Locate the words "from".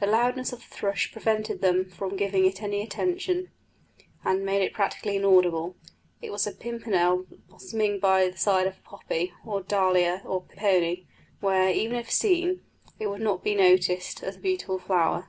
1.84-2.16